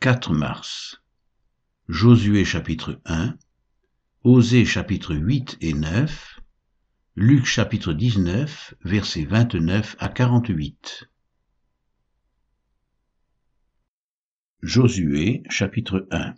[0.00, 1.02] 4 mars.
[1.86, 3.36] Josué chapitre 1,
[4.24, 6.40] Osée chapitre 8 et 9,
[7.16, 11.10] Luc chapitre 19, versets 29 à 48.
[14.62, 16.34] Josué chapitre 1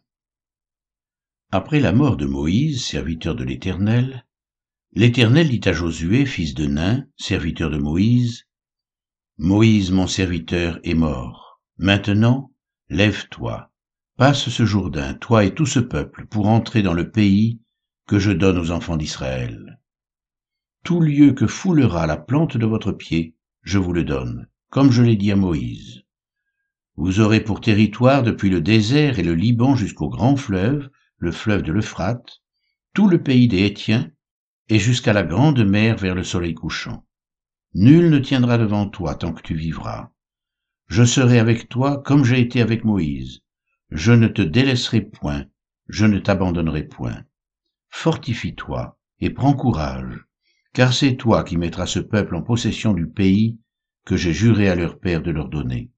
[1.52, 4.26] Après la mort de Moïse, serviteur de l'Éternel,
[4.92, 8.48] l'Éternel dit à Josué, fils de Nain, serviteur de Moïse,
[9.38, 11.60] Moïse mon serviteur est mort.
[11.78, 12.51] Maintenant,
[12.92, 13.72] lève-toi,
[14.18, 17.58] passe ce Jourdain, toi et tout ce peuple, pour entrer dans le pays
[18.06, 19.80] que je donne aux enfants d'Israël.
[20.84, 25.02] Tout lieu que foulera la plante de votre pied, je vous le donne, comme je
[25.02, 26.02] l'ai dit à Moïse.
[26.96, 31.62] Vous aurez pour territoire depuis le désert et le Liban jusqu'au grand fleuve, le fleuve
[31.62, 32.42] de l'Euphrate,
[32.92, 34.10] tout le pays des Hétiens,
[34.68, 37.06] et jusqu'à la grande mer vers le soleil couchant.
[37.72, 40.10] Nul ne tiendra devant toi tant que tu vivras.
[40.92, 43.40] Je serai avec toi comme j'ai été avec Moïse.
[43.90, 45.46] Je ne te délaisserai point,
[45.88, 47.24] je ne t'abandonnerai point.
[47.88, 50.26] Fortifie-toi et prends courage,
[50.74, 53.58] car c'est toi qui mettras ce peuple en possession du pays
[54.04, 55.90] que j'ai juré à leur père de leur donner.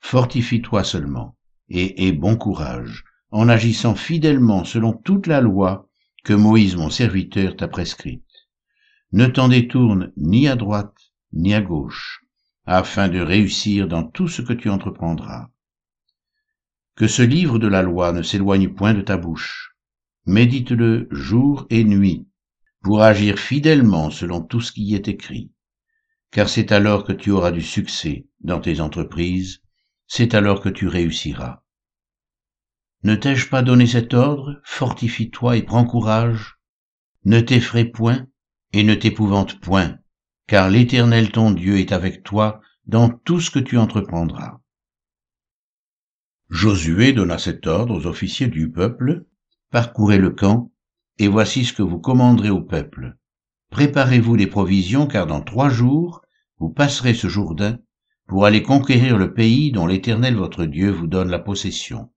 [0.00, 1.36] Fortifie-toi seulement,
[1.68, 5.88] et aie bon courage, en agissant fidèlement selon toute la loi
[6.24, 8.48] que Moïse mon serviteur t'a prescrite.
[9.12, 10.96] Ne t'en détourne ni à droite
[11.32, 12.11] ni à gauche,
[12.66, 15.48] afin de réussir dans tout ce que tu entreprendras.
[16.96, 19.74] Que ce livre de la loi ne s'éloigne point de ta bouche.
[20.26, 22.28] Médite-le jour et nuit,
[22.82, 25.50] pour agir fidèlement selon tout ce qui y est écrit.
[26.30, 29.62] Car c'est alors que tu auras du succès dans tes entreprises,
[30.06, 31.62] c'est alors que tu réussiras.
[33.02, 34.60] Ne t'ai-je pas donné cet ordre?
[34.64, 36.58] Fortifie-toi et prends courage.
[37.24, 38.26] Ne t'effraie point
[38.72, 39.98] et ne t'épouvante point,
[40.46, 44.58] car l'Éternel ton Dieu est avec toi dans tout ce que tu entreprendras.
[46.48, 49.24] Josué donna cet ordre aux officiers du peuple,
[49.70, 50.70] parcourez le camp,
[51.18, 53.16] et voici ce que vous commanderez au peuple.
[53.70, 56.22] Préparez-vous des provisions, car dans trois jours,
[56.58, 57.78] vous passerez ce Jourdain
[58.26, 62.12] pour aller conquérir le pays dont l'Éternel votre Dieu vous donne la possession.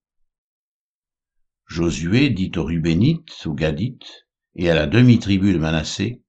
[1.65, 6.21] Josué dit aux Rubénites, aux Gadites, et à la demi-tribu de Manassé,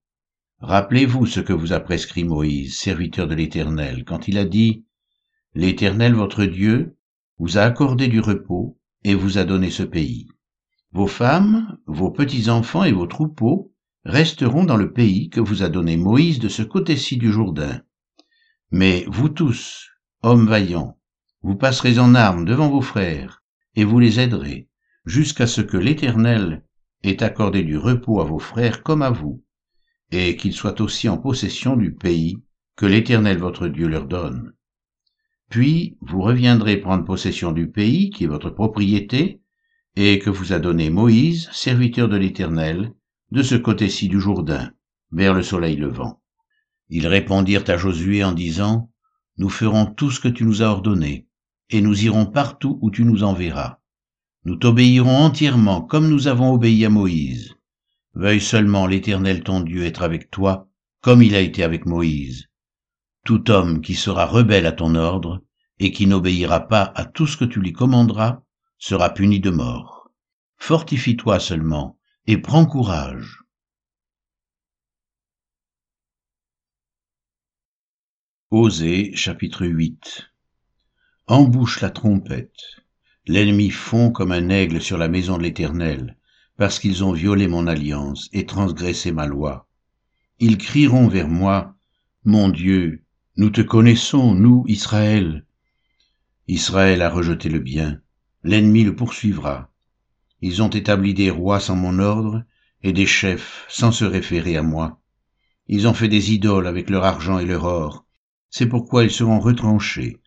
[0.59, 4.85] Rappelez-vous ce que vous a prescrit Moïse, serviteur de l'Éternel, quand il a dit,
[5.53, 6.97] L'Éternel votre Dieu
[7.37, 10.27] vous a accordé du repos et vous a donné ce pays.
[10.91, 13.71] Vos femmes, vos petits-enfants et vos troupeaux
[14.03, 17.81] resteront dans le pays que vous a donné Moïse de ce côté-ci du Jourdain.
[18.71, 19.89] Mais vous tous,
[20.23, 20.97] hommes vaillants,
[21.43, 23.43] vous passerez en armes devant vos frères,
[23.75, 24.69] et vous les aiderez,
[25.05, 26.63] jusqu'à ce que l'Éternel
[27.03, 29.43] ait accordé du repos à vos frères comme à vous,
[30.11, 32.37] et qu'ils soient aussi en possession du pays
[32.75, 34.53] que l'Éternel votre Dieu leur donne.
[35.49, 39.41] Puis vous reviendrez prendre possession du pays qui est votre propriété,
[39.95, 42.93] et que vous a donné Moïse, serviteur de l'Éternel,
[43.31, 44.71] de ce côté-ci du Jourdain,
[45.11, 46.21] vers le soleil levant.
[46.89, 48.91] Ils répondirent à Josué en disant,
[49.37, 51.27] Nous ferons tout ce que tu nous as ordonné,
[51.69, 53.79] et nous irons partout où tu nous enverras.
[54.45, 57.56] Nous t'obéirons entièrement comme nous avons obéi à Moïse.
[58.19, 60.67] Veuille seulement l'Éternel ton Dieu être avec toi,
[61.01, 62.47] comme il a été avec Moïse.
[63.23, 65.43] Tout homme qui sera rebelle à ton ordre,
[65.77, 68.41] et qui n'obéira pas à tout ce que tu lui commanderas,
[68.79, 70.09] sera puni de mort.
[70.57, 73.43] Fortifie-toi seulement, et prends courage.
[78.49, 80.31] Osée chapitre 8
[81.27, 82.81] Embouche la trompette.
[83.27, 86.17] L'ennemi fond comme un aigle sur la maison de l'Éternel
[86.57, 89.67] parce qu'ils ont violé mon alliance et transgressé ma loi.
[90.39, 91.75] Ils crieront vers moi,
[92.25, 93.03] Mon Dieu,
[93.37, 95.45] nous te connaissons, nous, Israël.
[96.47, 98.01] Israël a rejeté le bien,
[98.43, 99.71] l'ennemi le poursuivra.
[100.41, 102.43] Ils ont établi des rois sans mon ordre,
[102.83, 104.99] et des chefs sans se référer à moi.
[105.67, 108.05] Ils ont fait des idoles avec leur argent et leur or,
[108.49, 110.21] c'est pourquoi ils seront retranchés.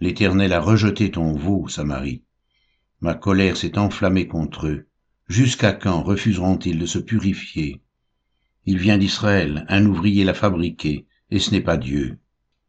[0.00, 2.24] L'Éternel a rejeté ton veau, Samarie.
[3.00, 4.88] Ma colère s'est enflammée contre eux.
[5.28, 7.80] Jusqu'à quand refuseront-ils de se purifier?
[8.64, 12.18] Il vient d'Israël, un ouvrier l'a fabriqué, et ce n'est pas Dieu.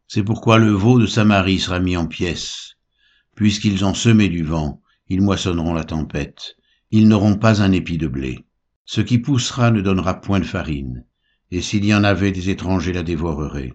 [0.08, 2.76] C'est pourquoi le veau de Samarie sera mis en pièces.
[3.34, 6.56] Puisqu'ils ont semé du vent, ils moissonneront la tempête.
[6.90, 8.44] Ils n'auront pas un épi de blé.
[8.84, 11.04] Ce qui poussera ne donnera point de farine,
[11.50, 13.74] et s'il y en avait, des étrangers la dévoreraient.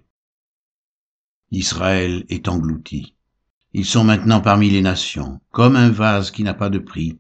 [1.52, 3.16] Israël est englouti.
[3.74, 7.20] Ils sont maintenant parmi les nations, comme un vase qui n'a pas de prix,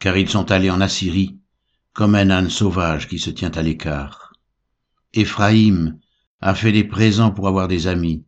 [0.00, 1.38] car ils sont allés en Assyrie,
[1.92, 4.32] comme un âne sauvage qui se tient à l'écart.
[5.12, 5.98] Éphraïm
[6.40, 8.24] a fait des présents pour avoir des amis.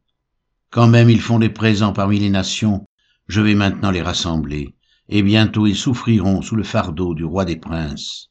[0.70, 2.86] Quand même ils font des présents parmi les nations,
[3.26, 4.74] je vais maintenant les rassembler,
[5.08, 8.28] et bientôt ils souffriront sous le fardeau du roi des princes.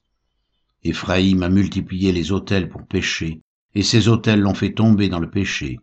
[0.84, 3.42] Éphraïm a multiplié les autels pour pécher,
[3.74, 5.80] et ces autels l'ont fait tomber dans le péché.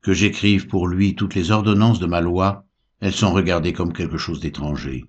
[0.00, 2.66] Que j'écrive pour lui toutes les ordonnances de ma loi,
[2.98, 5.04] elles sont regardées comme quelque chose d'étranger.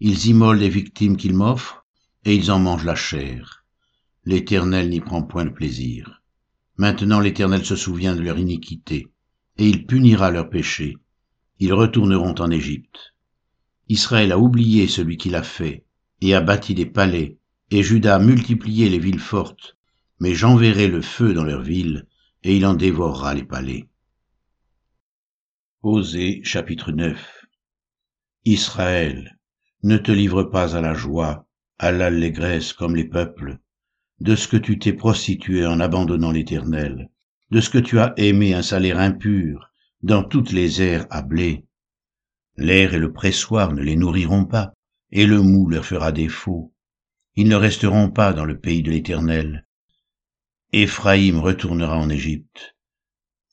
[0.00, 1.84] Ils immolent les victimes qu'ils m'offrent,
[2.24, 3.64] et ils en mangent la chair.
[4.24, 6.22] L'Éternel n'y prend point de plaisir.
[6.76, 9.08] Maintenant l'Éternel se souvient de leur iniquité,
[9.56, 10.96] et il punira leur péché.
[11.58, 13.14] Ils retourneront en Égypte.
[13.88, 15.84] Israël a oublié celui qui l'a fait,
[16.20, 17.38] et a bâti des palais,
[17.70, 19.76] et Juda a multiplié les villes fortes,
[20.20, 22.06] mais j'enverrai le feu dans leurs villes,
[22.44, 23.88] et il en dévorera les palais.
[25.82, 27.46] Osée chapitre 9
[28.44, 29.37] Israël,
[29.84, 31.46] ne te livre pas à la joie,
[31.78, 33.58] à l'allégresse comme les peuples,
[34.20, 37.10] de ce que tu t'es prostitué en abandonnant l'Éternel,
[37.50, 39.70] de ce que tu as aimé un salaire impur,
[40.02, 41.64] dans toutes les aires à blé.
[42.56, 44.72] L'air et le pressoir ne les nourriront pas,
[45.12, 46.74] et le mou leur fera défaut.
[47.36, 49.66] Ils ne resteront pas dans le pays de l'Éternel.
[50.72, 52.76] Éphraïm retournera en Égypte,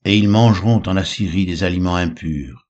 [0.03, 2.67] et ils mangeront en Assyrie des aliments impurs.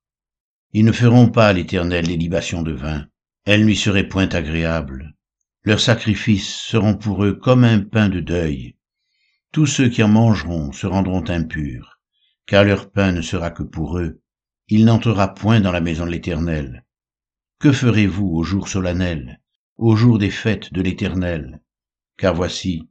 [0.73, 3.07] Ils ne feront pas à l'Éternel les libations de vin,
[3.45, 5.15] elles lui seraient point agréables.
[5.63, 8.75] Leurs sacrifices seront pour eux comme un pain de deuil,
[9.55, 12.01] tous ceux qui en mangeront se rendront impurs,
[12.45, 14.19] car leur pain ne sera que pour eux.
[14.67, 16.85] Il n'entrera point dans la maison de l'Éternel.
[17.59, 19.39] Que ferez-vous au jour solennel,
[19.77, 21.61] au jour des fêtes de l'Éternel?
[22.17, 22.89] Car voici,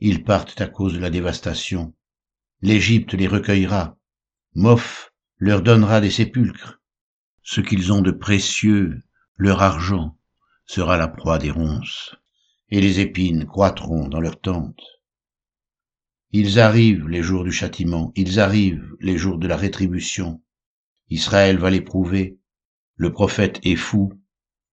[0.00, 1.94] ils partent à cause de la dévastation.
[2.60, 3.96] L'Égypte les recueillera.
[4.56, 6.80] Moph leur donnera des sépulcres.
[7.44, 9.00] Ce qu'ils ont de précieux,
[9.40, 10.18] leur argent,
[10.66, 12.14] sera la proie des ronces,
[12.68, 14.84] et les épines croîtront dans leurs tentes.
[16.32, 20.42] Ils arrivent les jours du châtiment, ils arrivent les jours de la rétribution.
[21.08, 22.38] Israël va l'éprouver.
[22.96, 24.12] Le prophète est fou,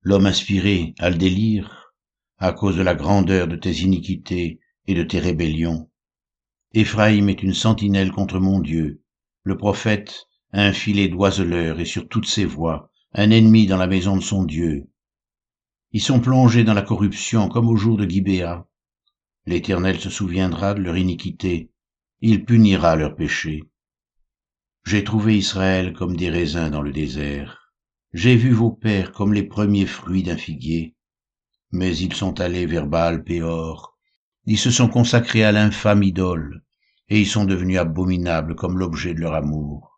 [0.02, 1.94] l'homme inspiré a le délire,
[2.38, 5.90] à cause de la grandeur de tes iniquités et de tes rébellions.
[6.74, 9.02] Éphraïm est une sentinelle contre mon Dieu.
[9.44, 13.88] Le prophète a un filet d'oiseleurs et sur toutes ses voies, un ennemi dans la
[13.88, 14.92] maison de son Dieu.
[15.92, 18.68] Ils sont plongés dans la corruption comme au jour de Gibéa.
[19.48, 21.72] L'Éternel se souviendra de leur iniquité,
[22.22, 23.64] il punira leur péché.
[24.86, 27.74] J'ai trouvé Israël comme des raisins dans le désert.
[28.14, 30.96] J'ai vu vos pères comme les premiers fruits d'un figuier.
[31.72, 33.98] Mais ils sont allés vers Baal Péor.
[34.46, 36.64] Ils se sont consacrés à l'infâme idole,
[37.10, 39.97] et ils sont devenus abominables comme l'objet de leur amour.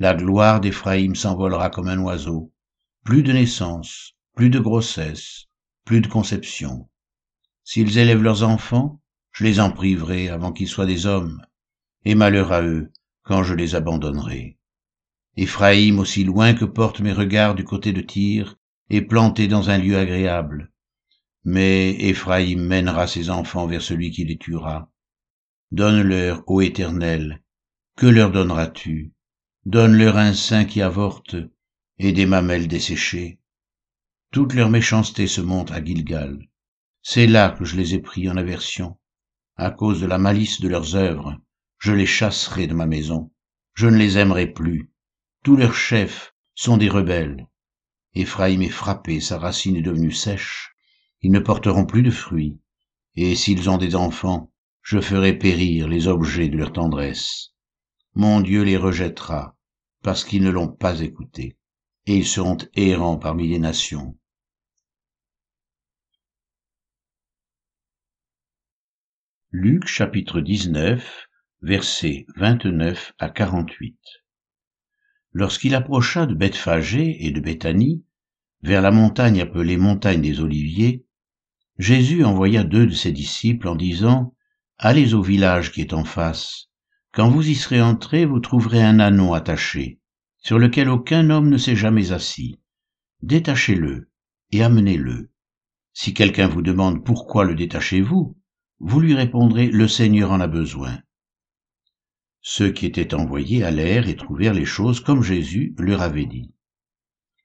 [0.00, 2.52] La gloire d'Éphraïm s'envolera comme un oiseau.
[3.04, 5.46] Plus de naissance, plus de grossesse,
[5.84, 6.88] plus de conception.
[7.62, 9.00] S'ils élèvent leurs enfants,
[9.30, 11.44] je les en priverai avant qu'ils soient des hommes,
[12.04, 12.90] et malheur à eux
[13.22, 14.58] quand je les abandonnerai.
[15.36, 18.56] Éphraïm, aussi loin que portent mes regards du côté de Tyr,
[18.90, 20.72] est planté dans un lieu agréable.
[21.44, 24.90] Mais Éphraïm mènera ses enfants vers celui qui les tuera.
[25.72, 27.42] Donne-leur, ô Éternel,
[27.96, 29.12] que leur donneras-tu?
[29.66, 31.36] Donne-leur un sein qui avorte
[31.98, 33.38] et des mamelles desséchées.
[34.30, 36.38] Toute leur méchanceté se monte à Gilgal.
[37.02, 38.98] C'est là que je les ai pris en aversion.
[39.56, 41.40] À cause de la malice de leurs œuvres,
[41.78, 43.32] je les chasserai de ma maison.
[43.72, 44.92] Je ne les aimerai plus.
[45.42, 47.46] Tous leurs chefs sont des rebelles.
[48.14, 50.74] Éphraïm est frappé, sa racine est devenue sèche.
[51.22, 52.58] Ils ne porteront plus de fruits.
[53.16, 54.52] Et s'ils ont des enfants,
[54.82, 57.53] je ferai périr les objets de leur tendresse.
[58.16, 59.56] Mon Dieu les rejettera,
[60.02, 61.58] parce qu'ils ne l'ont pas écouté,
[62.06, 64.16] et ils seront errants parmi les nations.
[69.50, 71.28] Luc chapitre 19,
[71.62, 73.98] versets 29 à 48.
[75.32, 78.04] Lorsqu'il approcha de Bethphagée et de Béthanie,
[78.62, 81.04] vers la montagne appelée montagne des Oliviers,
[81.78, 84.36] Jésus envoya deux de ses disciples en disant,
[84.78, 86.68] Allez au village qui est en face.
[87.14, 90.00] Quand vous y serez entrés, vous trouverez un anneau attaché,
[90.38, 92.58] sur lequel aucun homme ne s'est jamais assis.
[93.22, 94.10] Détachez-le
[94.50, 95.30] et amenez-le.
[95.92, 98.36] Si quelqu'un vous demande pourquoi le détachez-vous,
[98.80, 100.98] vous lui répondrez, le Seigneur en a besoin.
[102.40, 106.52] Ceux qui étaient envoyés allèrent et trouvèrent les choses comme Jésus leur avait dit.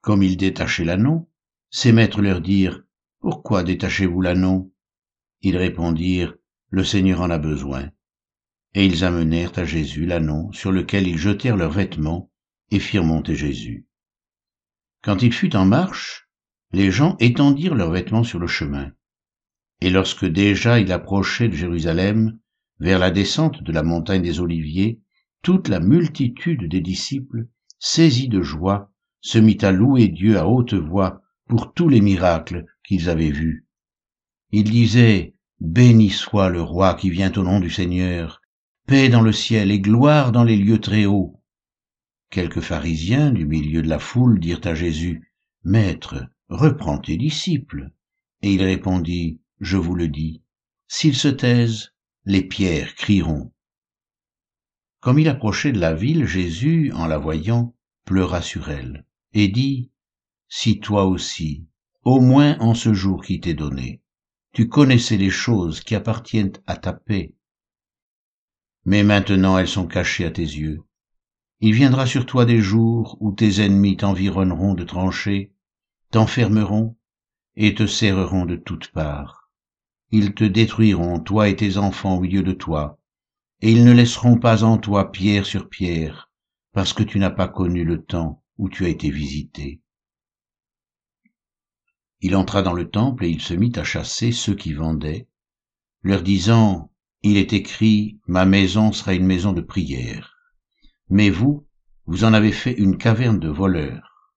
[0.01, 1.29] Comme ils détachaient l'anneau,
[1.69, 2.81] ses maîtres leur dirent,
[3.19, 4.73] Pourquoi détachez-vous l'anneau?
[5.41, 6.33] Ils répondirent,
[6.71, 7.91] Le Seigneur en a besoin.
[8.75, 12.31] Et ils amenèrent à Jésus l'anneau sur lequel ils jetèrent leurs vêtements
[12.71, 13.87] et firent monter Jésus.
[15.01, 16.29] Quand il fut en marche,
[16.71, 18.91] les gens étendirent leurs vêtements sur le chemin.
[19.81, 22.37] Et lorsque déjà il approchait de Jérusalem,
[22.79, 25.01] vers la descente de la montagne des Oliviers,
[25.41, 27.47] toute la multitude des disciples,
[27.79, 32.65] saisis de joie, se mit à louer Dieu à haute voix pour tous les miracles
[32.83, 33.65] qu'ils avaient vus.
[34.51, 38.41] Il disait, Béni soit le roi qui vient au nom du Seigneur,
[38.89, 41.39] paix dans le ciel et gloire dans les lieux très hauts.
[42.31, 45.31] Quelques pharisiens du milieu de la foule dirent à Jésus,
[45.63, 47.91] Maître, reprends tes disciples.
[48.41, 50.41] Et il répondit, Je vous le dis,
[50.87, 51.93] s'ils se taisent,
[52.25, 53.53] les pierres crieront.
[55.01, 59.91] Comme il approchait de la ville, Jésus, en la voyant, pleura sur elle, et dit,
[60.47, 61.67] Si toi aussi,
[62.01, 64.01] au moins en ce jour qui t'est donné,
[64.51, 67.35] tu connaissais les choses qui appartiennent à ta paix,
[68.89, 70.81] mais maintenant elles sont cachées à tes yeux.
[71.59, 75.53] Il viendra sur toi des jours où tes ennemis t'environneront de tranchées,
[76.09, 76.97] t'enfermeront
[77.55, 79.51] et te serreront de toutes parts.
[80.09, 82.99] Ils te détruiront, toi et tes enfants au milieu de toi,
[83.61, 86.31] et ils ne laisseront pas en toi pierre sur pierre,
[86.73, 89.81] parce que tu n'as pas connu le temps où tu as été visité.
[92.21, 95.27] Il entra dans le temple et il se mit à chasser ceux qui vendaient,
[96.01, 96.89] leur disant,
[97.21, 100.37] Il est écrit, Ma maison sera une maison de prière.
[101.09, 101.67] Mais vous,
[102.05, 104.33] vous en avez fait une caverne de voleurs.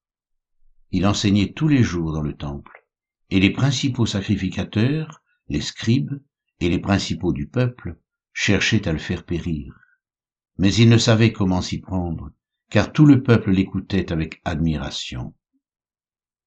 [0.91, 2.85] Il enseignait tous les jours dans le temple,
[3.29, 6.21] et les principaux sacrificateurs, les scribes
[6.59, 7.99] et les principaux du peuple
[8.33, 9.73] cherchaient à le faire périr.
[10.57, 12.31] Mais il ne savait comment s'y prendre,
[12.69, 15.33] car tout le peuple l'écoutait avec admiration.